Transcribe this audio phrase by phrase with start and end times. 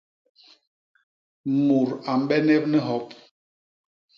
[1.65, 3.05] Mut a mbenep ni hop.